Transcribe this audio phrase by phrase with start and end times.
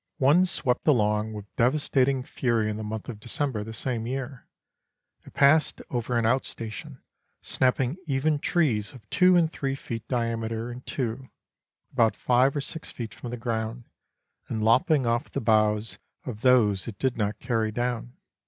[0.17, 4.47] One swept along with de vastating fury in the month of December the same year.
[5.25, 7.03] It passed over an out station,
[7.39, 11.29] snapping even trees of two and three feet diameter in two,
[11.93, 13.83] about five or six feet from the ground,
[14.47, 18.13] and lop ping off the boughs of those it did not carry down.